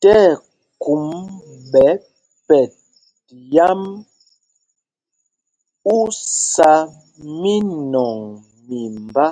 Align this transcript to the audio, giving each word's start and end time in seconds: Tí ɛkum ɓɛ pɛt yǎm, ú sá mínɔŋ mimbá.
Tí 0.00 0.10
ɛkum 0.28 1.04
ɓɛ 1.72 1.86
pɛt 2.46 2.70
yǎm, 3.54 3.80
ú 5.92 5.94
sá 6.48 6.72
mínɔŋ 7.40 8.16
mimbá. 8.66 9.26